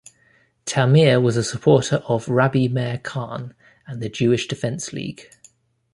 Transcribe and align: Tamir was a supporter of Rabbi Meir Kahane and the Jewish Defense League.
Tamir 0.65 1.21
was 1.21 1.37
a 1.37 1.43
supporter 1.43 1.97
of 2.07 2.27
Rabbi 2.27 2.67
Meir 2.67 2.97
Kahane 2.97 3.53
and 3.85 4.01
the 4.01 4.09
Jewish 4.09 4.47
Defense 4.47 4.91
League. 4.91 5.29